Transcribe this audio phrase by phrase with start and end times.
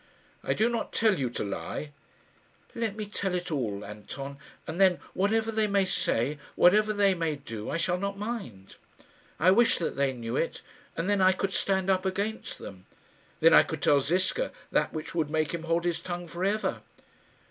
[0.43, 1.91] "I do not tell you to lie."
[2.73, 3.85] "Let me tell it all.
[3.85, 8.77] Anton, and then, whatever they may say, whatever they may do, I shall not mind.
[9.39, 10.63] I wish that they knew it,
[10.97, 12.87] and then I could stand up against them.
[13.41, 16.81] Then I could tell Ziska that which would make him hold his tongue for ever."